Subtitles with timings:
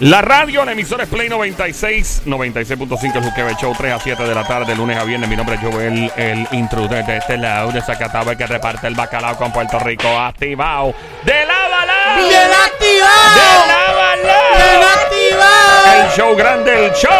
[0.00, 4.34] La radio, la emisora es Play 96, 96.5 el Juquebe Show, 3 a 7 de
[4.34, 5.28] la tarde, lunes a viernes.
[5.28, 8.94] Mi nombre es Joel, el intruder de este lado de Zacatau, el que reparte el
[8.94, 10.94] bacalao con Puerto Rico, activado.
[11.22, 11.60] ¡De la!
[12.16, 13.34] ¡Bien activado!
[13.34, 14.14] ¡De lava
[14.56, 14.92] ¡Bien la!
[14.94, 16.02] activado!
[16.02, 17.12] El show grande, el show.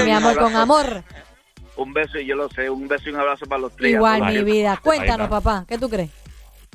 [0.05, 1.05] Mi amor, con amor.
[1.77, 3.93] Un beso y yo lo sé, un beso y un abrazo para los tres.
[3.93, 4.77] Igual, mi vida.
[4.83, 5.65] Cuéntanos, papá.
[5.69, 6.11] ¿Qué tú crees?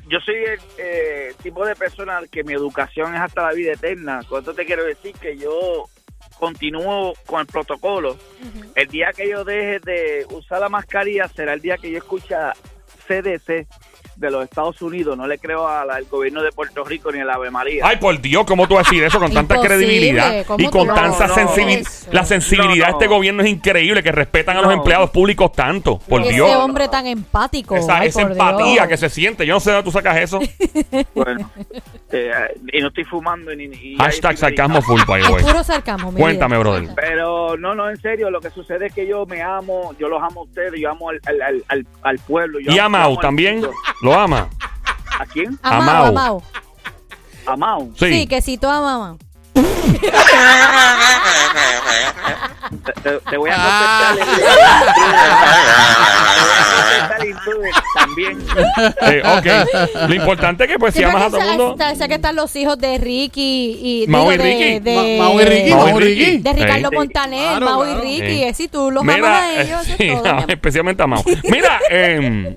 [0.08, 4.22] Yo soy el eh, tipo de persona que mi educación es hasta la vida eterna.
[4.26, 5.84] Con esto te quiero decir que yo
[6.38, 8.16] continúo con el protocolo.
[8.74, 12.52] El día que yo deje de usar la mascarilla será el día que yo escucha
[13.06, 13.66] CDC
[14.16, 15.16] de los Estados Unidos.
[15.16, 17.84] No le creo al gobierno de Puerto Rico ni a la Ave María.
[17.86, 20.86] Ay, por Dios, ¿cómo tú vas a decir eso con tanta credibilidad ¿cómo y con
[20.88, 21.80] tanta decir sensibilidad?
[21.80, 22.08] eso?
[22.12, 23.14] La sensibilidad de No, este no.
[23.14, 24.76] gobierno es increíble, que respetan a los No.
[24.78, 25.98] empleados públicos tanto.
[25.98, 26.50] Por Ese Dios.
[26.56, 27.76] hombre tan empático.
[27.76, 28.88] Esa, Ay, esa empatía Dios.
[28.88, 29.46] que se siente.
[29.46, 30.40] Yo no sé de dónde tú sacas eso.
[31.14, 31.50] Bueno,
[32.12, 32.30] eh,
[32.72, 33.68] y no estoy fumando ni...
[33.68, 35.44] ni Hashtag y- sarcasmo full, by the Es way.
[35.44, 36.88] puro sarcasmo, Cuéntame, brother.
[37.52, 40.22] Pero no, no, en serio, lo que sucede es que yo me amo, yo los
[40.22, 42.58] amo a ustedes, yo amo al, al, al, al- al pueblo.
[42.60, 43.62] Yo Y amo- a Mau también.
[44.02, 44.48] ¿Lo ama?
[45.18, 45.58] ¿A quién?
[45.62, 46.42] Amao, amao.
[47.46, 47.92] A Mau.
[47.96, 48.12] Sí.
[48.12, 49.16] Sí, que citó a mamá.
[52.84, 54.16] Te, te- te voy a contestar.
[57.20, 58.38] el- intruder también.
[59.02, 60.08] Eh, ok.
[60.08, 61.76] Lo importante es que, pues, si amas a todo el mundo.
[61.96, 64.80] Sé que están los hijos de Ricky y Mau y Ricky.
[64.80, 66.38] de, de, Ma- Mau y Ricky, Mau y Ricky.
[66.38, 66.96] De Ricardo Sí.
[66.96, 68.26] Montaner, Claro, Mau y Ricky.
[68.36, 68.42] Sí.
[68.44, 70.44] eh, Si tú los amas a ellos, mi amor.
[70.50, 71.22] especialmente a Mau.
[71.44, 72.56] Mira, eh,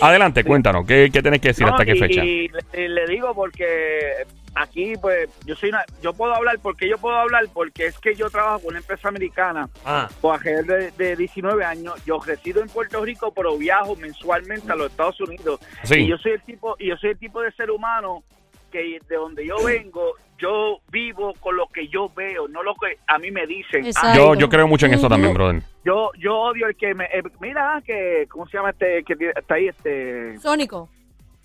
[0.00, 1.66] adelante, cuéntanos, ¿qué, qué tenés que decir?
[1.66, 2.24] No, ¿Hasta qué y- fecha?
[2.24, 4.24] Y, le- le digo porque
[4.54, 8.14] aquí, pues, yo soy una, yo puedo hablar, porque yo puedo hablar, porque es que
[8.14, 11.94] yo trabajo con una empresa americana Ah, por alrededor de, de 19 años.
[12.04, 15.60] Yo resido en Puerto Rico, pero viajo mensualmente a los Estados Unidos.
[15.82, 16.00] sí.
[16.00, 18.22] Y yo soy el tipo, y yo soy el tipo de ser humano
[18.70, 22.98] que de donde yo vengo, yo vivo con lo que yo veo, no lo que
[23.06, 23.86] a mí me dicen.
[24.02, 25.62] Ah, Yo, yo creo mucho en eso también, brother.
[25.84, 29.54] yo, yo odio el que me, eh, mira que, ¿cómo se llama este que está
[29.54, 30.36] ahí este?
[30.40, 30.88] Sónico.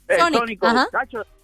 [0.08, 0.68] Eh, Sónico,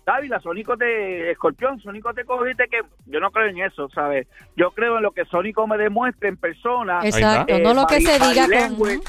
[0.06, 4.28] Dávila, Sónico de Escorpión, Sónico te cogiste que yo no creo en eso, ¿sabes?
[4.56, 7.00] Yo creo en lo que Sónico me demuestre en persona.
[7.04, 7.52] Exacto.
[7.54, 8.52] eh, no lo que body- se diga con.
[8.52, 9.00] language,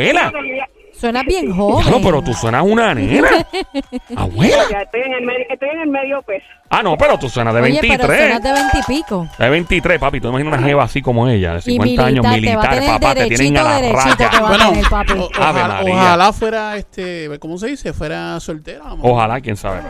[0.96, 0.96] abuela.
[0.96, 2.04] creo que ya- Suena bien No, joven.
[2.04, 3.28] pero tú suenas una nena.
[4.16, 4.64] abuela.
[4.70, 6.46] ya estoy en el medio, estoy en el medio peso.
[6.70, 8.20] Ah, no, pero tú suenas de Oye, pero 23.
[8.20, 9.28] suenas de veintipico.
[9.38, 10.20] De 23, papi.
[10.20, 13.14] Tú imaginas una jeva así como ella, de Y 50 años, militar, te papá.
[13.16, 14.16] Te tienen a la raya.
[14.18, 15.14] te va a Bueno, tener, papi.
[15.14, 17.94] o- Ave ojalá, fuera, este, ¿cómo se dice?
[17.94, 18.84] Fuera soltera.
[19.02, 19.82] Ojalá, quién sabe.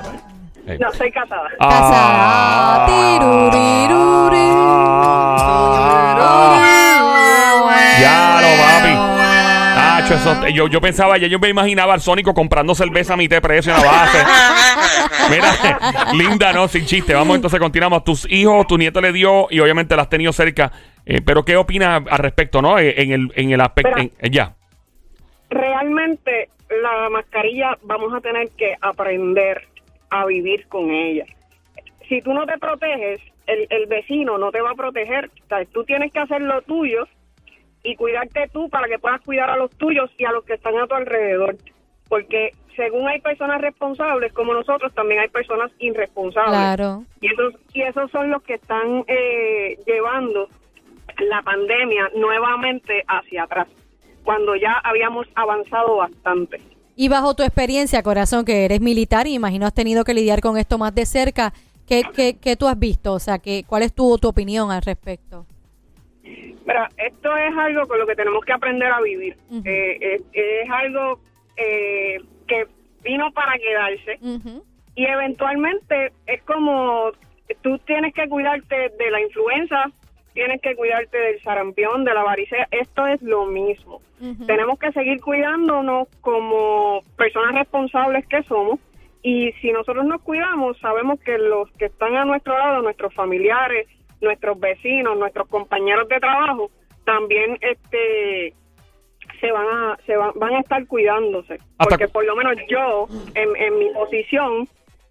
[0.68, 0.78] Eh.
[0.80, 1.48] No, soy casada.
[1.60, 2.86] Casada.
[2.88, 4.46] Tiruriruri.
[8.02, 9.15] Ya lo, papi.
[10.14, 13.42] Eso- yo, yo pensaba, ya yo me imaginaba al Sónico comprando cerveza a mitad de
[13.42, 14.18] precio en la base.
[15.30, 16.68] Mira, linda, ¿no?
[16.68, 17.14] Sin chiste.
[17.14, 18.04] Vamos entonces, continuamos.
[18.04, 20.72] Tus hijos, tu nieto le dio y obviamente la has tenido cerca.
[21.06, 22.78] Eh, pero, ¿qué opinas al respecto, no?
[22.80, 23.98] Eh, En el, en el aspecto.
[24.00, 24.54] Eh, ya.
[25.50, 26.50] realmente
[26.82, 29.62] la mascarilla vamos a tener que aprender
[30.10, 31.26] a vivir con ella.
[32.10, 35.26] Si tú no te proteges, el, el vecino no te va a proteger.
[35.46, 37.08] O sea, tú tienes que hacer lo tuyo
[37.86, 40.78] y cuidarte tú para que puedas cuidar a los tuyos y a los que están
[40.78, 41.56] a tu alrededor.
[42.10, 46.52] Porque según hay personas responsables como nosotros, también hay personas irresponsables.
[46.52, 47.04] Claro.
[47.22, 50.50] Y esos, y esos son los que están eh, llevando
[51.30, 53.68] la pandemia nuevamente hacia atrás,
[54.24, 56.60] cuando ya habíamos avanzado bastante.
[56.96, 60.58] Y bajo tu experiencia, corazón, que eres militar y imagino has tenido que lidiar con
[60.58, 61.54] esto más de cerca,
[61.88, 63.14] ¿qué, qué, qué tú has visto?
[63.14, 65.46] O sea, ¿qué, ¿cuál es tu, tu opinión al respecto?
[66.66, 69.38] Pero esto es algo con lo que tenemos que aprender a vivir.
[69.64, 71.20] Eh, es, es algo
[71.58, 72.18] eh,
[72.48, 72.68] que
[73.04, 74.20] vino para quedarse.
[74.96, 77.12] Y eventualmente es como
[77.62, 79.92] tú tienes que cuidarte de la influenza,
[80.34, 84.02] tienes que cuidarte del sarampión, de la varicela, esto es lo mismo.
[84.48, 88.80] Tenemos que seguir cuidándonos como personas responsables que somos.
[89.22, 93.88] Y si nosotros nos cuidamos, sabemos que los que están a nuestro lado, nuestros familiares,
[94.26, 96.70] nuestros vecinos, nuestros compañeros de trabajo,
[97.06, 98.54] también este
[99.40, 103.08] se van a se van, van a estar cuidándose Hasta porque por lo menos yo
[103.34, 104.68] en, en mi posición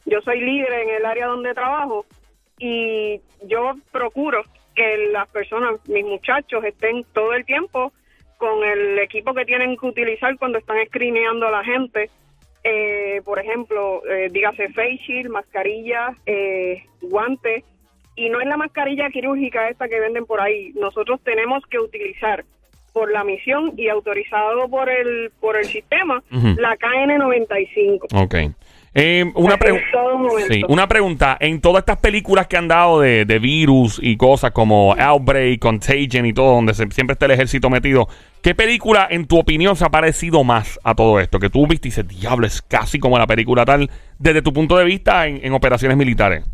[0.06, 2.04] yo soy líder en el área donde trabajo
[2.59, 4.44] y yo procuro
[4.75, 7.92] que las personas, mis muchachos, estén todo el tiempo
[8.38, 12.11] con el equipo que tienen que utilizar cuando están escrineando a la gente.
[12.62, 17.64] Eh, por ejemplo, eh, dígase face shield, mascarilla, eh, guantes.
[18.16, 20.73] Y no es la mascarilla quirúrgica esta que venden por ahí.
[20.75, 22.44] Nosotros tenemos que utilizar
[22.92, 27.99] por la misión y autorizado por el por el sistema la KN95.
[28.23, 28.35] Ok.
[28.97, 29.83] Eh, una, pregu-
[30.47, 31.37] sí, una pregunta.
[31.40, 36.25] En todas estas películas que han dado de, de virus y cosas como Outbreak, Contagion
[36.26, 38.06] y todo, donde se- siempre está el ejército metido,
[38.40, 41.40] ¿qué película, en tu opinión, se ha parecido más a todo esto?
[41.40, 43.90] Que tú viste y dices, diablo, es casi como la película tal,
[44.21, 46.44] desde tu punto de vista en, en operaciones militares.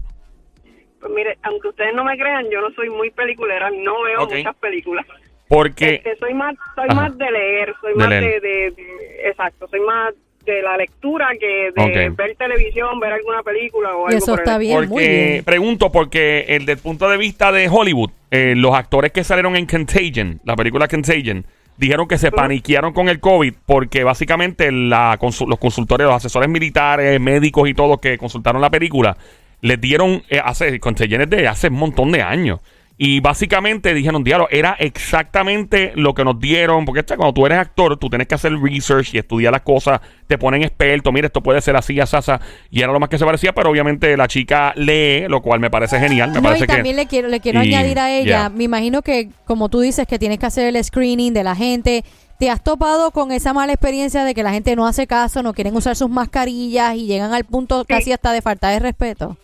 [1.00, 4.54] Pues mire, aunque ustedes no me crean, yo no soy muy peliculera, no veo muchas
[4.56, 5.06] películas.
[5.48, 5.94] Porque.
[5.96, 6.94] Este, soy más, soy Ajá.
[6.94, 8.40] más de leer, soy De más leer.
[8.42, 10.14] de, de- de- exacto, soy más
[10.44, 14.40] de la lectura que de ver televisión, ver alguna película o Y algo eso por
[14.40, 15.44] el está bien, muy Porque, bien.
[15.44, 19.66] pregunto, porque el del punto de vista de Hollywood, eh, los actores que salieron en
[19.66, 21.44] Contagion, la película Contagion,
[21.76, 27.18] dijeron que se paniquearon con el COVID porque básicamente la los consultores, los asesores militares,
[27.20, 29.16] médicos y todos que consultaron la película,
[29.60, 32.60] les dieron eh, hace, de hace un montón de años.
[33.02, 37.56] Y básicamente dijeron, diablo, era exactamente lo que nos dieron, porque esto, cuando tú eres
[37.56, 41.42] actor, tú tienes que hacer research y estudiar las cosas, te ponen experto, mira, esto
[41.42, 44.74] puede ser así, asasa, y era lo más que se parecía, pero obviamente la chica
[44.76, 47.02] lee, lo cual me parece genial, me No, parece y también que...
[47.02, 48.48] le quiero, le quiero y- añadir a ella, yeah.
[48.50, 52.04] me imagino que como tú dices que tienes que hacer el screening de la gente,
[52.38, 55.54] ¿te has topado con esa mala experiencia de que la gente no hace caso, no
[55.54, 59.38] quieren usar sus mascarillas y llegan al punto casi hasta de falta de respeto?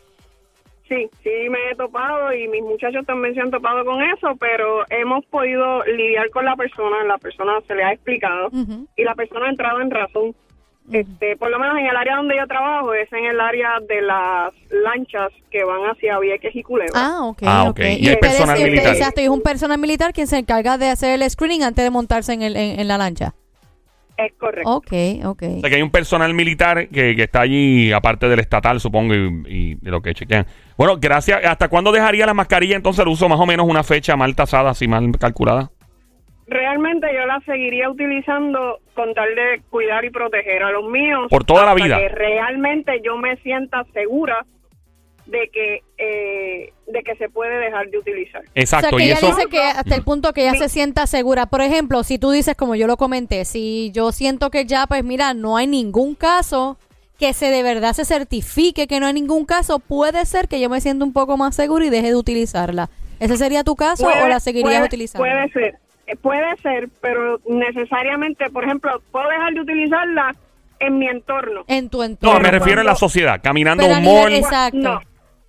[0.88, 4.84] Sí, sí me he topado y mis muchachos también se han topado con eso, pero
[4.88, 8.50] hemos podido lidiar con la persona, la persona se le ha explicado
[8.96, 10.34] y la persona ha entrado en razón.
[10.92, 14.02] Este, por lo menos en el área donde yo trabajo es en el área de
[14.02, 16.92] las lanchas que van hacia Vieques y Culebra.
[16.94, 17.42] Ah, ok.
[17.44, 17.70] Ah, ok.
[17.70, 17.80] ok.
[17.98, 18.94] Y hay personal militar.
[18.94, 21.90] Exacto, y es un personal militar quien se encarga de hacer el screening antes de
[21.90, 23.34] montarse en, el, en, en la lancha.
[24.16, 24.70] Es correcto.
[24.70, 24.92] Ok,
[25.24, 25.42] ok.
[25.42, 29.14] O sea, que hay un personal militar que, que está allí, aparte del estatal, supongo,
[29.14, 30.46] y, de lo que chequean.
[30.76, 31.44] Bueno, gracias.
[31.44, 33.28] ¿Hasta cuándo dejaría la mascarilla entonces el uso?
[33.28, 35.70] Más o menos una fecha mal tasada, así mal calculada.
[36.46, 41.26] Realmente yo la seguiría utilizando con tal de cuidar y proteger a los míos.
[41.28, 41.98] Por toda la vida.
[41.98, 44.46] Que realmente yo me sienta segura
[45.26, 48.42] de que eh, de que se puede dejar de utilizar.
[48.54, 48.86] Exacto.
[48.86, 49.26] O sea, que y ella eso.
[49.34, 51.46] dice que hasta el punto que ella se sienta segura.
[51.46, 55.02] Por ejemplo, si tú dices, como yo lo comenté, si yo siento que ya, pues
[55.04, 56.78] mira, no hay ningún caso,
[57.18, 60.68] que se de verdad se certifique que no hay ningún caso, puede ser que yo
[60.68, 62.88] me sienta un poco más segura y deje de utilizarla.
[63.18, 65.22] ¿Ese sería tu caso o la seguirías puede- utilizando?
[65.26, 65.78] Puede ser,
[66.20, 70.36] puede ser, pero necesariamente, por ejemplo, puedo dejar de utilizarla
[70.78, 71.64] en mi entorno.
[71.68, 72.34] En tu entorno.
[72.34, 73.40] No, me refiero en la sociedad.
[73.42, 74.76] Caminando a un mall, exacto.
[74.78, 75.00] No.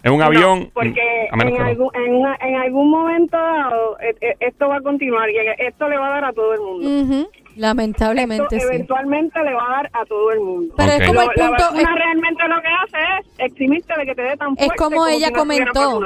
[0.04, 0.70] En un No, avión.
[0.74, 1.66] porque a menos en, no.
[1.66, 5.88] algún, en, una- en algún momento dado eh, eh, esto va a continuar y esto
[5.90, 6.88] le va a dar a todo el mundo.
[7.16, 8.74] Ujú, Lamentablemente esto sí.
[8.76, 10.74] eventualmente le va a dar a todo el mundo.
[10.78, 11.02] Pero Ok.
[11.02, 11.64] es como el Lo- la punto...
[11.64, 14.76] vacuna es- realmente lo que hace es eximirte de que te dé tan Es fuerte
[14.78, 16.02] como ella si no comentó,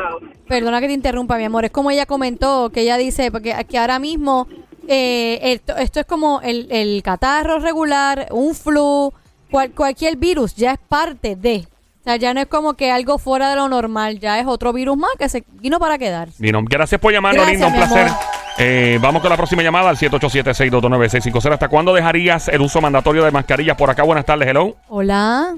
[0.47, 3.77] perdona que te interrumpa, mi amor, es como ella comentó, que ella dice porque que
[3.77, 4.47] ahora mismo
[4.87, 9.13] eh, esto, esto es como el, el catarro regular, un flu,
[9.51, 11.65] cual- cualquier virus ya es parte de.
[12.01, 14.73] O sea, ya no es como que algo fuera de lo normal, ya es otro
[14.73, 16.35] virus más que se vino para quedarse.
[16.41, 16.59] Vino.
[16.63, 17.67] Gracias por llamarnos, Gracias, linda.
[17.67, 18.07] Un mi placer.
[18.07, 18.19] amor.
[18.57, 21.53] Eh, vamos con la próxima llamada al 787-622-9650.
[21.53, 24.03] ¿Hasta cuándo dejarías el uso mandatorio de mascarillas por acá?
[24.03, 24.75] Buenas tardes, hello.
[24.89, 25.55] Hola,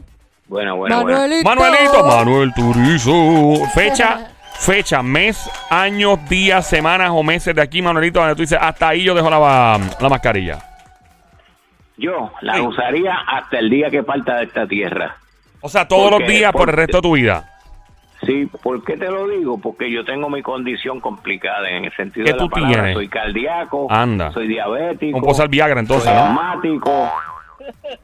[0.47, 1.17] Bueno, bueno, bueno.
[1.17, 1.49] Manuelito.
[1.49, 3.65] Manuelito, Manuel Turizo.
[3.73, 4.27] Fecha,
[4.59, 9.03] fecha, mes, años, días, semanas o meses de aquí, Manuelito, donde tú dices, hasta ahí
[9.03, 10.59] yo dejo la, la mascarilla.
[11.97, 12.61] Yo la Sí.
[12.61, 15.15] usaría hasta el día que parta de esta tierra.
[15.63, 17.49] O sea, todos ¿Por los días por el resto de tu vida.
[18.25, 19.57] Sí, ¿por qué te lo digo?
[19.57, 22.73] Porque yo tengo mi condición complicada en el sentido ¿Qué de tú la palabra.
[22.75, 22.93] tienes?
[22.93, 24.31] Soy cardíaco, Anda.
[24.31, 26.23] soy diabético, puedo usar Viagra entonces, soy ¿no?
[26.25, 26.91] asmático.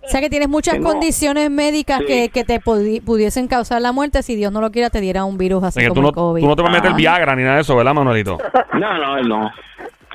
[0.05, 2.05] O sea que tienes muchas Tengo- condiciones médicas Sí.
[2.05, 5.23] que, que te pudi- pudiesen causar la muerte si Dios no lo quiera te diera
[5.25, 6.41] un virus O así sea, tú como no, el COVID.
[6.41, 6.95] tú no te vas a meter Ah.
[6.95, 8.37] Viagra ni nada de eso, ¿verdad, Manuelito?
[8.73, 9.51] No, no, no.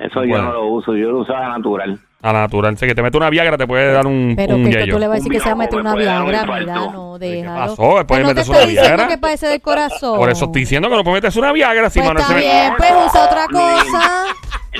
[0.01, 1.99] Eso yo no lo uso, yo lo usaba natural.
[2.25, 2.79] A la natural.
[2.79, 5.07] Sé que te metes una Viagra te puede dar un, Pero un que, tú le
[5.09, 7.77] vas a decir que se va a meter Me una Viagra, mira, no, ¿Qué déjalo.
[7.77, 7.97] pasó?
[7.99, 9.09] Después Que no te metes una Viagra.
[9.09, 10.19] que parece del corazón.
[10.19, 12.73] Por eso estoy diciendo que no puedes meterse una Viagra si Pues está se bien,
[12.79, 14.25] pues usa otra cosa.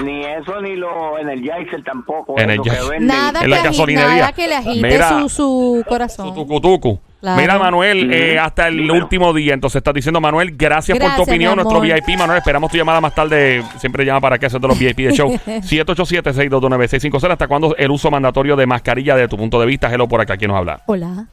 [0.03, 2.39] Ni eso, ni lo Energizer tampoco.
[2.39, 3.01] Energizer.
[3.03, 4.09] Nada En que, la gasolinería.
[4.17, 6.35] nada que le agite Mira, su, su Su corazón.
[6.35, 6.99] tucu, tucu.
[7.25, 7.41] Claro.
[7.41, 9.55] Mira, Manuel, eh, hasta el último día.
[9.55, 11.57] Entonces estás diciendo, Manuel, gracias, por tu opinión.
[11.57, 11.81] Nuestro.
[11.81, 13.65] VIP, Manuel, esperamos tu llamada más tarde.
[13.79, 15.31] Siempre llama para que haces de los VIP de show.
[15.47, 17.31] 787-622-9650.
[17.31, 19.91] ¿Hasta cuándo el uso mandatorio de mascarilla de tu punto de vista?
[19.91, 20.83] Hello, por acá, ¿quién nos habla?
[20.85, 21.27] Hola.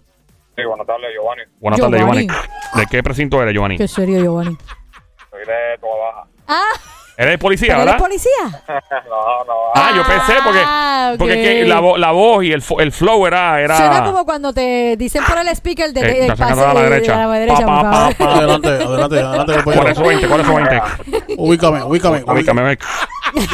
[0.56, 1.42] Sí, buenas tardes, Giovanni.
[1.60, 2.28] Buenas tardes, Giovanni.
[2.28, 2.48] Giovanni.
[2.76, 3.78] ¿De qué precinto eres, Giovanni?
[3.78, 4.56] Qué serio, Giovanni.
[5.30, 6.28] Soy de Toda Baja.
[6.48, 6.80] Ah,
[7.18, 8.00] ¿Eres policía, ¿pero eres verdad?
[8.00, 8.32] policía?
[9.10, 9.54] no, no.
[9.76, 11.18] Ah, yo pensé porque, Ah, ok.
[11.20, 13.62] porque es que la, vo- la voz y el, fo- el flow era...
[13.62, 16.72] era Suena como cuando te dicen por el speaker de, Eh, del está sacando pase
[16.72, 17.12] a la de- derecha.
[17.18, 18.16] de la derecha, Pa, pa, por favor.
[18.18, 18.34] pa, pa.
[18.38, 20.28] Adelante, adelante, adelante, ¿Cuál es su 20?
[20.28, 20.82] ¿Cuál es su 20?
[21.38, 22.24] Ubícame, ubícame.
[22.26, 22.80] Ubícame, ven.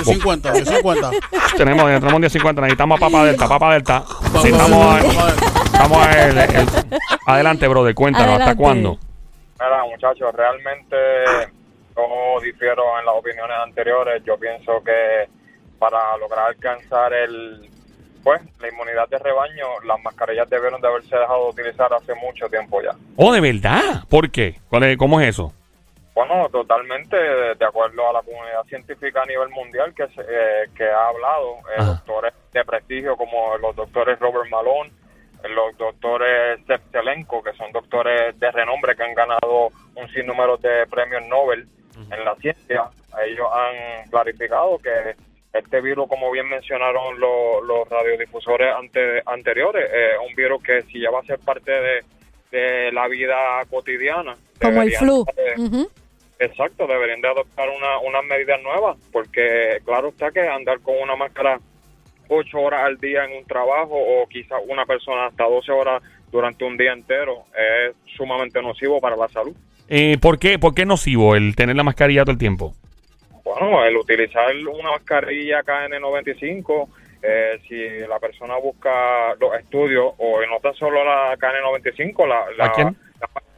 [0.06, 1.12] 50, 50.
[1.58, 4.04] Tenemos, tenemos un día 50, necesitamos a Papa Delta, Papa Delta.
[4.08, 5.04] Vamos, Necesitamos
[5.74, 6.68] a, vamos, a el- el-
[7.26, 8.64] adelante, brother, cuéntanos, ¿hasta Adelante.
[8.64, 8.98] cuándo?
[9.60, 10.96] Mira, muchachos, realmente
[11.98, 14.24] yo difiero en las opiniones anteriores.
[14.24, 15.28] Yo pienso que
[15.80, 17.70] para lograr alcanzar el
[18.24, 22.50] pues la inmunidad de rebaño, las mascarillas debieron de haberse dejado de utilizar hace mucho
[22.50, 22.92] tiempo ya.
[23.16, 24.04] Oh, ¿de verdad?
[24.10, 24.56] ¿Por qué?
[24.70, 25.54] ¿Cuál es- ¿Cómo es eso?
[26.14, 30.84] Bueno, totalmente de, acuerdo a la comunidad científica a nivel mundial que, se- eh, que
[30.90, 34.92] ha hablado, eh, doctores de prestigio como los doctores Robert Malone,
[35.48, 41.22] los doctores Septelenko, que son doctores de renombre que han ganado un sinnúmero de premios
[41.28, 41.66] Nobel
[42.12, 42.90] en la ciencia.
[43.26, 45.16] Ellos han clarificado que
[45.54, 51.00] este virus, como bien mencionaron los, los radiodifusores ante- anteriores, es un virus que si
[51.00, 52.04] ya va a ser parte de,
[52.52, 53.36] de la vida
[53.70, 54.36] cotidiana.
[54.62, 55.26] Como el flu.
[55.36, 55.54] de-.
[56.40, 61.16] Exacto, deberían de adoptar una, unas medidas nuevas, porque claro está que andar con una
[61.16, 61.60] máscara
[62.30, 66.64] ocho horas al día en un trabajo o quizás una persona hasta 12 horas durante
[66.66, 69.56] un día entero es sumamente nocivo para la salud.
[69.90, 72.74] Eh, ¿por, qué, ¿Por qué es nocivo el tener la mascarilla todo el tiempo?
[73.44, 76.88] Bueno, el utilizar una mascarilla KN95,
[77.24, 82.68] eh, si la persona busca los estudios, o no tan solo la KN95, la, la-
[82.68, 82.94] la-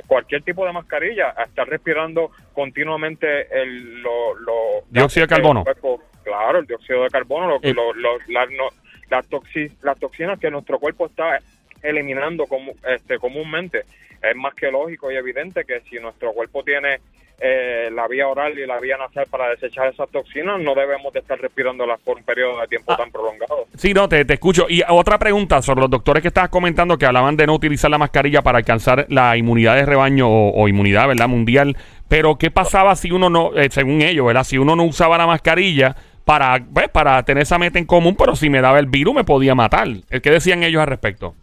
[0.08, 5.64] cualquier tipo de mascarilla, a estar respirando continuamente el lo, lo- Dióxido de carbono.
[5.64, 6.02] cuerpo.
[6.24, 7.74] Claro, el dióxido de carbono, lo, Eh.
[7.74, 8.70] lo- lo- no-
[9.10, 11.40] las, toxi- las toxinas que nuestro cuerpo está
[11.82, 13.84] eliminando como, este, comúnmente.
[14.22, 17.00] Es más que lógico y evidente que si nuestro cuerpo tiene
[17.42, 21.20] eh, la vía oral y la vía nasal para desechar esas toxinas, no debemos de
[21.20, 22.98] estar respirándolas por un periodo de tiempo Ah.
[22.98, 23.66] tan prolongado.
[23.78, 24.66] Sí, no, te, te escucho.
[24.68, 27.98] Y otra pregunta sobre los doctores que estabas comentando que hablaban de no utilizar la
[27.98, 31.30] mascarilla para alcanzar la inmunidad de rebaño o, o inmunidad, ¿verdad?
[31.30, 31.78] Mundial.
[32.10, 34.44] Pero, ¿qué pasaba si uno no, eh, según ellos, ¿verdad?
[34.44, 35.96] Si uno no usaba la mascarilla
[36.26, 39.24] para, pues, para tener esa meta en común, pero si me daba el virus me
[39.24, 39.88] podía matar.
[40.10, 41.36] ¿Qué decían ellos al respecto?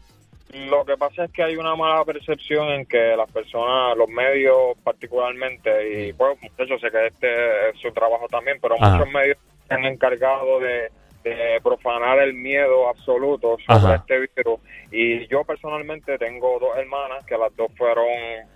[0.69, 4.77] Lo que pasa es que hay una mala percepción en que las personas, los medios
[4.83, 8.97] particularmente, y pues muchachos, sé que este es su trabajo también, pero Ajá.
[8.97, 10.91] muchos medios se han encargado de,
[11.25, 13.95] de profanar el miedo absoluto sobre Ajá.
[13.97, 14.61] este virus.
[14.93, 18.07] Y yo personalmente tengo dos hermanas que las dos fueron,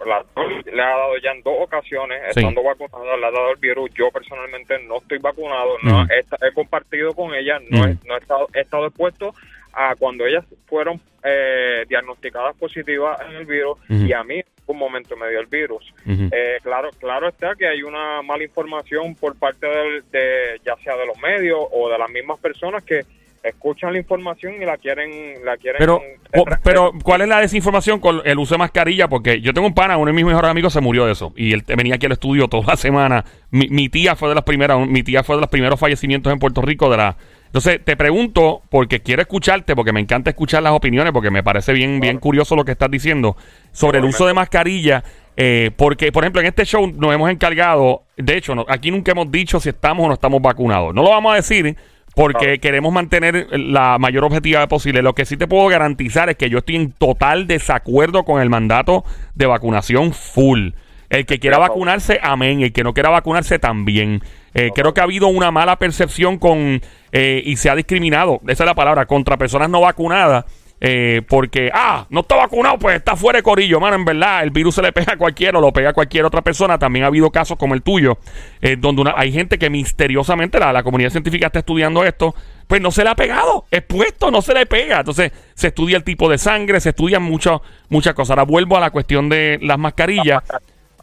[0.06, 2.40] las dos le ha dado ya en dos ocasiones, Sí.
[2.40, 3.90] estando vacunadas, le ha dado el virus.
[3.94, 8.48] Yo personalmente no estoy vacunado, no he, compartido con ellas, no, he, no he, estado,
[8.54, 9.34] he estado expuesto
[9.72, 14.78] a cuando ellas fueron eh, diagnosticadas positivas en el virus y a mí en un
[14.78, 15.92] momento me dio el virus.
[16.06, 20.96] Eh, claro, claro está que hay una mala información por parte del, de ya sea
[20.96, 23.00] de los medios o de las mismas personas que
[23.42, 27.40] escuchan la información y la quieren la quieren Pero, eh, o- pero ¿cuál es la
[27.40, 29.08] desinformación con el uso de mascarilla?
[29.08, 31.32] Porque yo tengo un pana, uno de mis mejores amigos se murió de eso.
[31.36, 33.24] Y él venía aquí al estudio toda la semana.
[33.50, 36.38] Mi, mi tía fue de las primeras, mi tía fue de los primeros fallecimientos en
[36.38, 37.16] Puerto Rico de la.
[37.50, 41.72] Entonces, te pregunto, porque quiero escucharte, porque me encanta escuchar las opiniones, porque me parece
[41.72, 43.36] bien, bien curioso lo que estás diciendo
[43.72, 45.02] sobre el uso de mascarilla.
[45.36, 49.12] eh, porque, por ejemplo, en este show nos hemos encargado, de hecho, no- aquí nunca
[49.12, 50.94] hemos dicho si estamos o no estamos vacunados.
[50.94, 51.76] No lo vamos a decir
[52.14, 55.00] porque queremos mantener la mayor objetividad posible.
[55.00, 58.50] Lo que sí te puedo garantizar es que yo estoy en total desacuerdo con el
[58.50, 59.02] mandato
[59.34, 60.70] de vacunación full.
[61.08, 62.60] El que quiera vacunarse, amén.
[62.62, 64.22] El que no quiera vacunarse, también.
[64.54, 66.80] Eh, creo que ha habido una mala percepción con
[67.12, 70.44] eh, y se ha discriminado, esa es la palabra, contra personas no vacunadas.
[70.82, 73.96] eh, porque, ah, no está vacunado, pues está fuera de corillo, mano.
[73.96, 76.40] En verdad, el virus se le pega a cualquiera o lo pega a cualquier otra
[76.40, 76.78] persona.
[76.78, 78.16] También ha habido casos como el tuyo,
[78.62, 82.34] eh, donde una- hay gente que misteriosamente, la, la comunidad científica está estudiando esto,
[82.66, 85.00] pues no se le ha pegado, expuesto, no se le pega.
[85.00, 87.60] Entonces, se estudia el tipo de sangre, se estudian muchas
[87.90, 88.30] muchas cosas.
[88.30, 90.42] Ahora vuelvo a la cuestión de las mascarillas.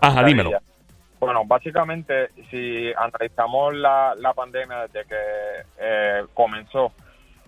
[0.01, 0.49] Ajá, dímelo.
[1.19, 5.15] Bueno, básicamente, si analizamos la, la pandemia desde que
[5.79, 6.91] eh, comenzó,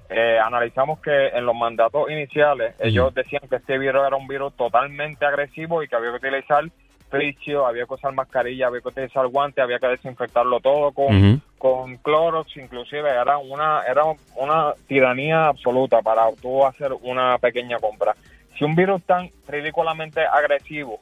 [0.09, 4.55] eh, analizamos que en los mandatos iniciales ellos decían que este virus era un virus
[4.55, 6.63] totalmente agresivo y que había que utilizar
[7.09, 11.41] fricio, había que usar mascarilla, había que utilizar guantes, había que desinfectarlo todo con, Ujú.
[11.59, 14.03] con Clorox, inclusive era una era
[14.35, 18.15] una tiranía absoluta para tú hacer una pequeña compra.
[18.57, 21.01] Si un virus tan ridículamente agresivo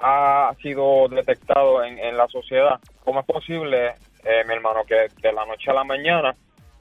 [0.00, 3.88] ha sido detectado en, la sociedad, ¿cómo es posible,
[4.24, 6.34] eh, mi hermano, que de la noche a la mañana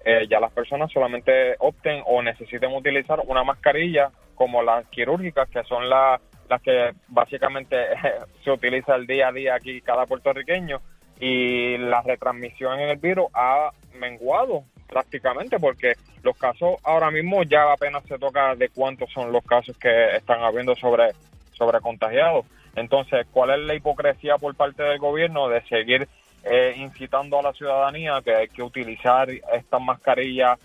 [0.06, 5.64] eh, ya las personas solamente opten o necesiten utilizar una mascarilla como las quirúrgicas, que
[5.64, 7.76] son la- las que básicamente
[8.44, 10.80] se utiliza el día a día aquí cada puertorriqueño,
[11.20, 17.72] y la retransmisión en el virus ha menguado prácticamente porque los casos ahora mismo ya
[17.72, 21.10] apenas se toca de cuántos son los casos que están habiendo sobre,
[21.52, 22.46] sobre contagiados.
[22.80, 26.08] Entonces, ¿cuál es la hipocresía por parte del gobierno de seguir
[26.44, 30.58] eh, incitando a la ciudadanía que hay que utilizar estas mascarillas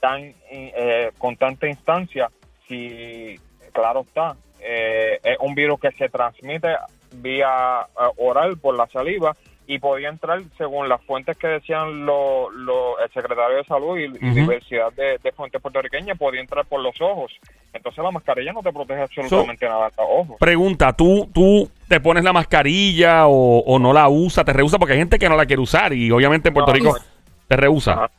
[0.00, 2.28] tan eh, con tanta instancia
[2.66, 3.38] si,
[3.72, 6.68] claro está, eh, es un virus que se transmite
[7.12, 9.36] vía eh, oral por la saliva
[9.72, 14.04] y podía entrar según las fuentes que decían lo, lo- el secretario de salud y,
[14.04, 14.34] y Ujú.
[14.34, 17.30] diversidad de, de fuentes puertorriqueñas podía entrar por los ojos
[17.72, 22.24] entonces la mascarilla no te protege absolutamente nada los ojos Pregunta, ¿tú, ¿tú te pones
[22.24, 24.44] la mascarilla o, o no la usas?
[24.44, 24.76] ¿Te rehúsa?
[24.78, 27.04] Porque hay gente que no la quiere usar y obviamente en Puerto No, Rico no.
[27.46, 28.10] te rehúsa.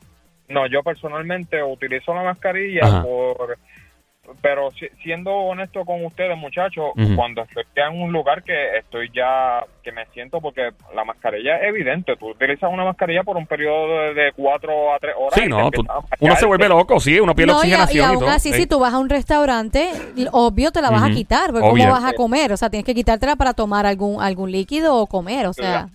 [0.48, 3.04] No, yo personalmente utilizo la mascarilla Ajá.
[3.04, 3.58] por
[4.42, 9.10] pero si- siendo honesto con ustedes, muchachos, cuando estoy ya en un lugar que estoy
[9.14, 13.46] ya, que me siento, porque la mascarilla es evidente, tú utilizas una mascarilla por un
[13.48, 15.34] periodo de, de cuatro a tres horas.
[15.40, 15.86] Sí, y no, tú-
[16.20, 18.30] uno se vuelve loco, sí, uno pierde No, y, a- y oxigenación y, aún todo.
[18.30, 18.60] así, sí.
[18.62, 19.90] si tú vas a un restaurante,
[20.32, 21.84] obvio te la vas a quitar, porque Obvio.
[21.86, 22.52] ¿cómo vas a comer?
[22.54, 25.88] O sea, tienes que quitártela para tomar algún algún líquido o comer, o sea.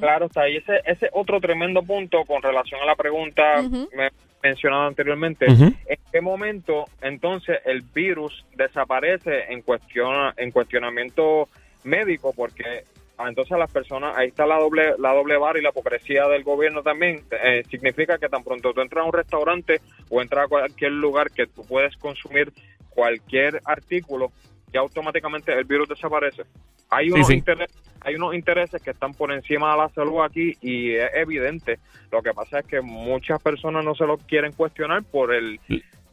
[0.00, 3.88] Claro, está ahí ese, ese otro tremendo punto con relación a la pregunta Ujú.
[3.96, 4.10] me-
[4.42, 5.46] mencionada anteriormente.
[5.46, 11.48] ¿En qué momento entonces el virus desaparece en cuestión en cuestionamiento
[11.84, 12.32] médico?
[12.34, 12.84] Porque
[13.18, 16.44] ah, entonces las personas, ahí está la doble la doble vara y la hipocresía del
[16.44, 17.22] gobierno también.
[17.42, 21.30] Eh, significa que tan pronto tú entras a un restaurante o entras a cualquier lugar
[21.30, 22.52] que tú puedes consumir
[22.90, 24.32] cualquier artículo,
[24.72, 26.42] ya automáticamente el virus desaparece.
[26.90, 27.34] Hay Sí, unos, sí.
[27.34, 31.78] Intereses, hay unos intereses que están por encima de la salud aquí y es evidente.
[32.10, 35.60] Lo que pasa es que muchas personas no se lo quieren cuestionar por el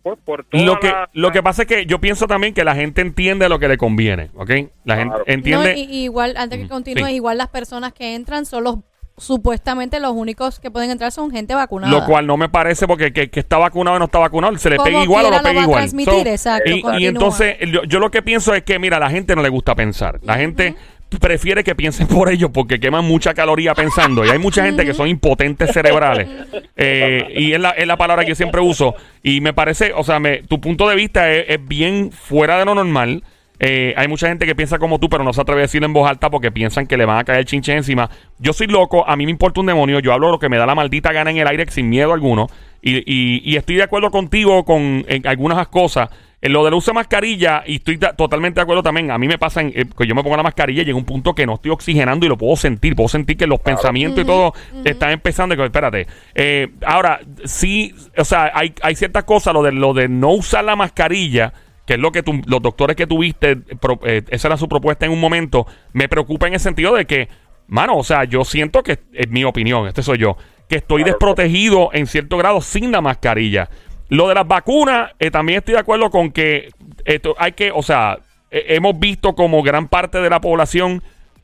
[0.03, 2.63] pues, por toda Lo que, la- lo que pasa es que yo pienso también que
[2.63, 4.51] la gente entiende lo que le conviene, ¿ok?
[4.83, 5.73] La gente entiende...
[5.73, 7.13] No, y, y igual, antes que sí.
[7.13, 8.75] igual las personas que entran son los
[9.17, 11.91] supuestamente los únicos que pueden entrar son gente vacunada.
[11.91, 14.69] Lo cual no me parece porque que, que está vacunado o no está vacunado, se
[14.69, 15.79] le Como pega igual o lo pega va a igual.
[15.79, 16.69] transmitir, exacto,
[16.99, 19.49] y, entonces yo, yo lo que pienso es que, mira, a la gente no le
[19.49, 20.19] gusta pensar.
[20.23, 20.75] La gente
[21.19, 24.25] prefiere que piensen por ellos porque queman mucha caloría pensando.
[24.25, 26.27] Y hay mucha gente que son impotentes cerebrales.
[26.75, 28.95] Eh, y es la, es la palabra que yo siempre uso.
[29.23, 32.75] Y me parece, o sea, me, tu punto de vista es, bien fuera de lo
[32.75, 33.23] normal.
[33.57, 35.93] Eh, hay mucha gente que piensa como tú, pero no se atreve a decirlo en
[35.93, 38.09] voz alta porque piensan que le van a caer chinche encima.
[38.37, 40.65] Yo soy loco, a mí me importa un demonio, yo hablo lo que me da
[40.65, 42.47] la maldita gana en el aire sin miedo alguno.
[42.81, 46.09] Y, y- y estoy de acuerdo contigo con en algunas cosas.
[46.45, 49.09] En lo del uso de mascarilla, y estoy ta- totalmente de acuerdo también.
[49.09, 51.05] A mí me pasa en, eh, que yo me pongo la mascarilla y llega un
[51.05, 52.95] punto que no estoy oxigenando y lo puedo sentir.
[52.95, 54.53] Puedo sentir que los pensamientos y todo
[54.83, 55.55] están empezando.
[55.55, 56.05] que, Espérate.
[56.35, 60.63] Eh, ahora, sí, o sea, hay, hay ciertas cosas, lo de, lo de no usar
[60.63, 61.51] la mascarilla
[61.87, 65.05] que es lo que tú- los doctores que tuviste, pro- eh, esa era su propuesta
[65.05, 67.27] en un momento, me preocupa en el sentido de que,
[67.67, 70.35] mano, o sea, yo siento que, es mi opinión, este soy yo,
[70.67, 73.69] que estoy desprotegido en cierto grado sin la mascarilla.
[74.09, 76.69] Lo de las vacunas, eh, también estoy de acuerdo con que
[77.05, 78.19] esto hay que, o sea,
[78.51, 81.01] eh, hemos visto como gran parte de la población,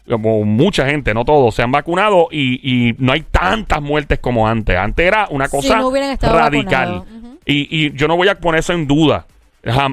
[0.08, 4.48] como mucha gente, no todos, se han vacunado y, y no hay tantas muertes como
[4.48, 4.76] antes.
[4.78, 7.04] Antes era una Si cosa no radical.
[7.46, 9.26] Y, y yo no voy a poner eso en duda.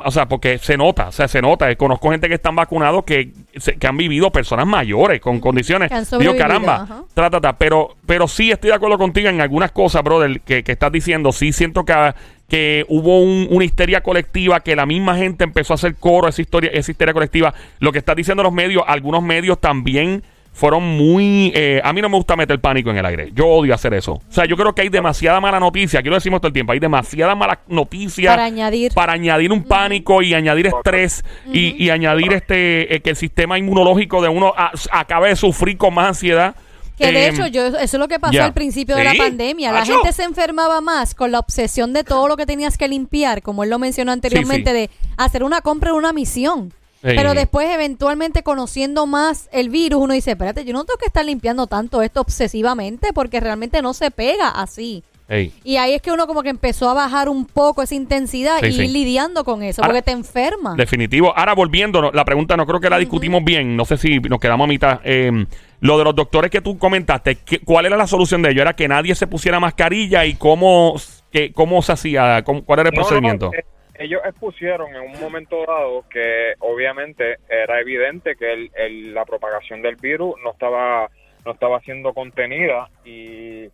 [0.05, 1.75] O sea, porque se nota, o sea, se nota.
[1.77, 3.33] Conozco gente que están vacunados que,
[3.79, 5.91] que han vivido personas mayores con condiciones.
[6.19, 7.05] Digo, caramba, ajá.
[7.13, 7.59] ta, ta, ta.
[7.59, 11.33] Pero, pero sí estoy de acuerdo contigo en algunas cosas, brother, que, que estás diciendo.
[11.33, 12.15] Sí siento que,
[12.49, 16.41] que hubo un- una histeria colectiva, que la misma gente empezó a hacer coro esa,
[16.41, 17.53] historia, esa histeria colectiva.
[17.79, 20.23] Lo que estás diciendo los medios, algunos medios también
[20.55, 21.53] fueron muy...
[21.55, 23.31] eh, a mí no me gusta meter pánico en el aire.
[23.33, 24.15] Yo odio hacer eso.
[24.15, 26.01] O sea, yo creo que hay demasiada mala noticia.
[26.01, 26.73] Aquí lo decimos todo el tiempo.
[26.73, 28.93] Hay demasiada mala noticia Para añadir.
[28.93, 33.57] para añadir un pánico y añadir estrés y, y añadir este eh, que el sistema
[33.57, 36.57] inmunológico de uno a- acabe de sufrir con más ansiedad.
[36.99, 38.45] Que de Eh, hecho, yo, eso es lo que pasó ya.
[38.45, 39.73] al principio de la pandemia.
[39.73, 43.41] La gente se enfermaba más con la obsesión de todo lo que tenías que limpiar,
[43.43, 44.77] como él lo mencionó anteriormente, sí.
[44.77, 46.73] de hacer una compra en una misión.
[47.01, 51.25] Pero después, eventualmente, conociendo más el virus, uno dice, espérate, yo no tengo que estar
[51.25, 55.05] limpiando tanto esto obsesivamente porque realmente no se pega así.
[55.29, 55.53] Ey.
[55.63, 58.67] Y ahí es que uno como que empezó a bajar un poco esa intensidad Sí,
[58.69, 58.83] y sí.
[58.85, 60.75] ir lidiando con eso, Ahora- porque te enferma.
[60.75, 61.37] Definitivo.
[61.37, 63.77] Ahora volviendo, la pregunta no creo que la discutimos bien.
[63.77, 65.01] No sé si nos quedamos a mitad.
[65.05, 65.47] Eh,
[65.81, 68.63] lo de los doctores que tú comentaste, ¿qué- ¿cuál era la solución de ello?
[68.63, 70.95] ¿Era que nadie se pusiera mascarilla y cómo,
[71.31, 72.43] que, cómo se hacía?
[72.43, 73.51] ¿Cómo- ¿Cuál era el No, no, procedimiento?
[73.55, 73.65] eh,
[74.01, 79.83] ellos expusieron en un momento dado que obviamente era evidente que el- el- la propagación
[79.83, 81.09] del virus no estaba
[81.45, 83.69] no estaba siendo contenida y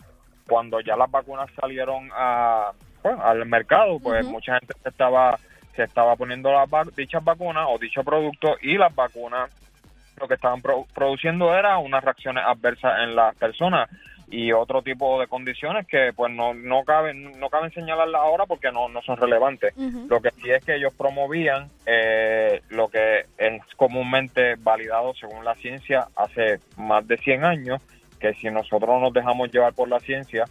[0.47, 2.71] cuando ya las vacunas salieron a,
[3.03, 5.39] al mercado, pues mucha gente se estaba
[5.75, 9.51] se estaba poniendo las vac- dichas vacunas o dichos productos y las vacunas
[10.21, 13.89] lo que estaban pro- produciendo era unas reacciones adversas en las personas
[14.31, 18.73] y otro tipo de condiciones que pues no no caben no caben señalarlas ahora porque
[18.73, 19.75] no, no son relevantes.
[20.09, 25.55] Lo que sí es que ellos promovían eh, lo que es comúnmente validado según la
[25.57, 27.83] ciencia hace más de 100 años
[28.19, 30.45] que si nosotros nos dejamos llevar por la ciencia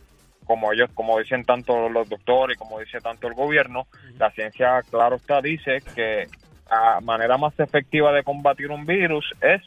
[0.45, 3.87] como ellos como dicen tanto los doctores como dice tanto el gobierno
[4.19, 6.27] la ciencia claro está dice que
[6.69, 9.61] la manera más efectiva de combatir un virus es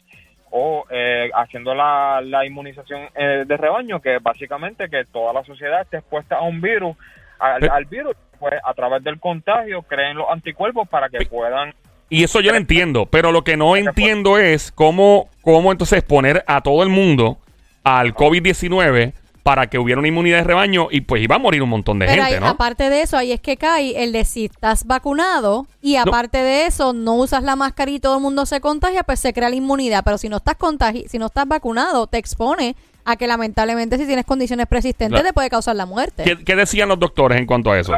[0.50, 5.82] o eh, haciendo la, la inmunización eh, de rebaño, que básicamente que toda la sociedad
[5.82, 6.96] esté expuesta a un virus,
[7.38, 11.74] al, al virus, pues a través del contagio creen los anticuerpos para que puedan
[12.08, 16.44] Y eso yo lo entiendo, pero lo que no entiendo es cómo, cómo entonces poner
[16.46, 17.38] a todo el mundo
[17.84, 19.12] al COVID-19
[19.46, 22.06] para que hubiera una inmunidad de rebaño y pues iba a morir un montón de
[22.06, 22.48] Pero gente, ahí, ¿no?
[22.48, 26.66] aparte de eso, ahí es que cae el de si estás vacunado y aparte de
[26.66, 29.54] eso no usas la máscara y todo el mundo se contagia, pues se crea la
[29.54, 30.02] inmunidad.
[30.04, 34.06] Pero si no estás contagi si no estás vacunado, te expone a que lamentablemente si
[34.06, 35.24] tienes condiciones persistentes Claro.
[35.28, 36.24] te puede causar la muerte.
[36.24, 37.92] ¿Qué, qué decían los doctores en cuanto a eso?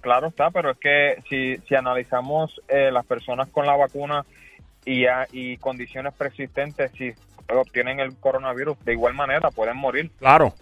[0.00, 4.24] Claro está, pero es que si, si analizamos eh, las personas con la vacuna
[4.86, 7.12] y, a- y condiciones persistentes, si
[7.54, 10.10] obtienen el coronavirus, de igual manera pueden morir.
[10.18, 10.54] Claro.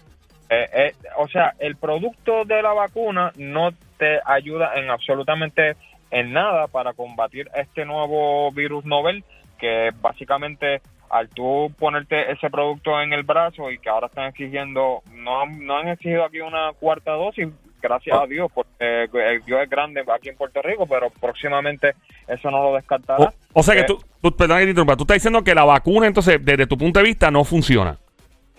[0.50, 5.76] Eh, eh, o sea, el producto de la vacuna no te ayuda en absolutamente
[6.11, 9.24] en nada para combatir este nuevo virus novel
[9.58, 10.80] que básicamente
[11.11, 15.66] al tú ponerte ese producto en el brazo y que ahora están exigiendo, no, han-
[15.66, 17.48] no han exigido aquí una cuarta dosis,
[17.80, 19.08] gracias a Dios, porque
[19.46, 21.92] Dios es grande aquí en Puerto Rico, pero próximamente
[22.26, 23.24] eso no lo descartará.
[23.52, 25.54] O, o sea que Eh, tú, tú, perdón que te interrumpa, tú estás diciendo que
[25.54, 27.96] la vacuna entonces desde tu punto de vista no funciona.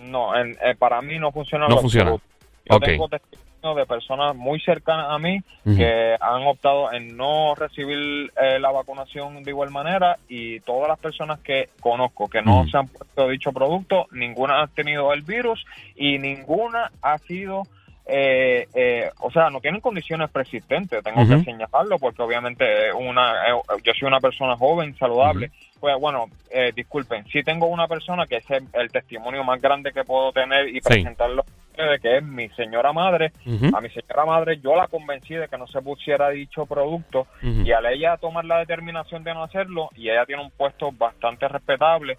[0.10, 1.68] No, en- eh, para mí no funciona.
[1.68, 2.12] No funciona.
[2.12, 2.26] absoluto.
[2.70, 2.84] Yo Ok.
[2.86, 8.58] tengo testimonios de personas muy cercanas a mí que han optado en no recibir eh,
[8.60, 12.88] la vacunación de igual manera y todas las personas que conozco que no se han
[12.88, 17.64] puesto dicho producto, ninguna ha tenido el virus y ninguna ha sido...
[18.12, 23.62] eh, eh, o sea, no tienen condiciones persistentes, tengo que señalarlo porque obviamente una, eh,
[23.84, 28.38] yo soy una persona joven, saludable, pues bueno, eh, disculpen, si tengo una persona que
[28.38, 30.82] es el, el testimonio más grande que puedo tener y Sí.
[30.82, 33.32] presentarlo ustedes, que es mi señora madre.
[33.74, 37.62] A mi señora madre yo la convencí de que no se pusiera dicho producto Ujú.
[37.64, 41.48] y al ella tomar la determinación de no hacerlo y ella tiene un puesto bastante
[41.48, 42.18] respetable,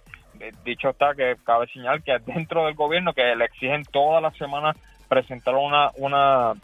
[0.65, 4.77] dicho está que cabe señalar que dentro del gobierno que le exigen todas las semanas
[5.09, 6.55] presentar una una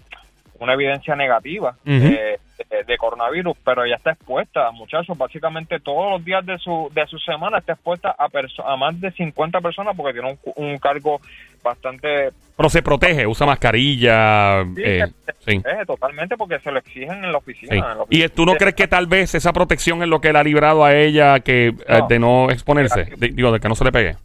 [0.60, 2.38] una evidencia negativa de, de-
[2.86, 7.18] de coronavirus, pero ella está expuesta, muchachos, básicamente todos los días de su de su
[7.18, 8.28] semana está expuesta a,
[8.72, 11.20] a más de 50 personas porque tiene un, un cargo
[11.62, 14.64] bastante Pero se protege, usa mascarilla.
[14.74, 15.06] Sí, eh,
[15.40, 15.52] sí.
[15.56, 17.72] eh, totalmente porque se lo exigen en la oficina.
[17.72, 17.78] sí.
[17.78, 18.28] en la ¿Y oficina.
[18.30, 20.94] tú no crees que tal vez esa protección es lo que le ha librado a
[20.94, 22.06] ella que eh, No.
[22.08, 23.04] de no exponerse?
[23.16, 24.16] De- digo, de que no se le pegue.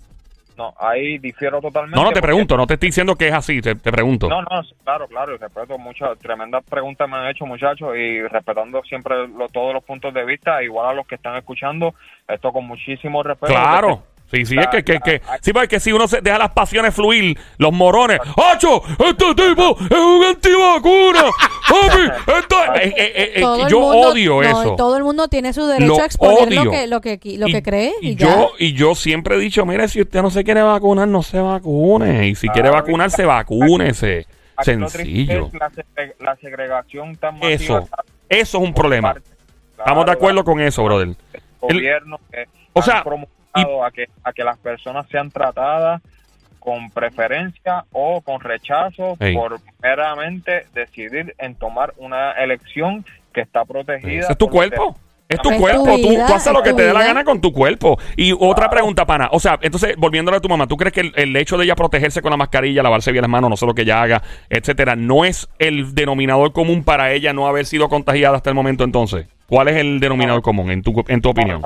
[0.58, 1.96] No, ahí difiero totalmente.
[1.98, 4.28] No, no te pregunto, no te estoy diciendo que es así, te, te pregunto.
[4.30, 8.82] No, no, claro, claro, y respeto muchas, tremendas preguntas me han hecho muchachos y respetando
[8.84, 11.96] siempre lo- todos los puntos de vista, igual a los que están escuchando,
[12.28, 13.54] esto con muchísimo respeto.
[13.54, 14.04] Claro.
[14.32, 17.38] Sí, sí, es que, que, que, sí, porque si uno se deja las pasiones fluir,
[17.58, 18.17] los morones,
[18.54, 18.82] ¡Ocho!
[18.98, 21.24] ¡Este tipo es un antivacuna!
[21.70, 22.32] ¡Papi!
[22.39, 24.76] Esto es- eh, eh, eh, yo mundo- odio no, eso.
[24.78, 26.72] Todo el mundo tiene su derecho Lo a exponer lo odio.
[26.72, 29.88] que, lo que, lo Y- que cree y, yo y yo siempre he dicho mire
[29.89, 34.26] si usted no se quiere vacunar no se vacune y si quiere Ah, vacunarse vacúnese
[34.56, 37.88] Aquí lo sencillo es La, segre- la segregación tan eso
[38.30, 39.30] eso es un problema parte-
[39.78, 41.15] estamos de claro, acuerdo con eso brother el
[41.60, 43.04] gobierno que O sea,
[43.54, 46.02] a que a que las personas sean tratadas
[46.60, 54.22] con preferencia o con rechazo por meramente decidir en tomar una elección que está protegida.
[54.22, 54.96] Ese es tu cuerpo.
[55.28, 57.24] Es tu Es tu cuerpo, tú, vida, tú haces lo que te dé la gana
[57.24, 57.98] con tu cuerpo.
[58.18, 59.30] Y otra pregunta, pana.
[59.32, 61.76] O sea, entonces, volviéndole a tu mamá, ¿tú crees que el, el hecho de ella
[61.76, 64.96] protegerse con la mascarilla, lavarse bien las manos, no sé lo que ella haga, etcétera,
[64.96, 69.26] no es el denominador común para ella no haber sido contagiada hasta el momento entonces?
[69.48, 71.64] ¿Cuál es el denominador común, en tu, en tu opinión?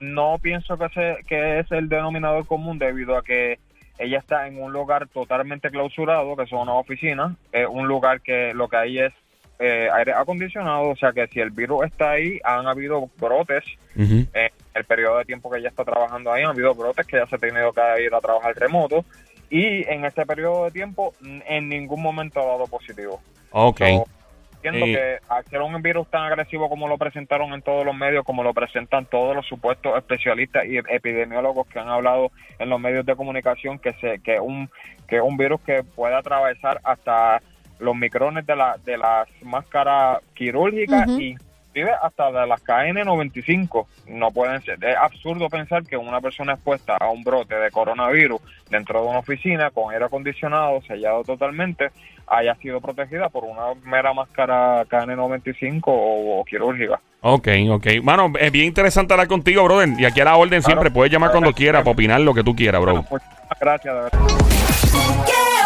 [0.00, 3.58] No pienso que, se, que es el denominador común debido a que
[3.98, 8.54] ella está en un lugar totalmente clausurado, que son una oficina, eh, un lugar que
[8.54, 9.12] lo que hay es
[9.58, 13.64] eh, aire acondicionado, o sea que si el virus está ahí, han habido brotes
[13.96, 14.28] en
[14.74, 17.34] el periodo de tiempo que ella está trabajando ahí, han habido brotes que ya se
[17.34, 19.04] ha tenido que ir a trabajar remoto
[19.50, 23.20] y en ese periodo de tiempo en ningún momento ha dado positivo.
[23.50, 23.80] Ok.
[23.80, 24.06] So,
[24.62, 24.92] entiendo Sí.
[24.94, 28.42] que al ser un virus tan agresivo como lo presentaron en todos los medios, como
[28.42, 33.16] lo presentan todos los supuestos especialistas y epidemiólogos que han hablado en los medios de
[33.16, 34.68] comunicación, que se que un
[35.06, 37.40] que un virus que puede atravesar hasta
[37.78, 41.20] los micrones de la de las máscaras quirúrgicas Ujú.
[41.20, 41.36] y
[41.78, 46.96] inclusive hasta de las KN95 no pueden ser es absurdo pensar que una persona expuesta
[46.96, 51.90] a un brote de coronavirus dentro de una oficina con aire acondicionado sellado totalmente
[52.26, 57.86] haya sido protegida por una mera máscara KN95 o, o quirúrgica Ok, ok.
[58.00, 59.88] Mano, es bien interesante hablar contigo, brother.
[59.98, 60.88] Y aquí a la orden siempre.
[60.88, 63.04] Puedes llamar cuando quieras para opinar lo que tú quieras, bro.
[63.10, 65.57] Muchas gracias de verdad.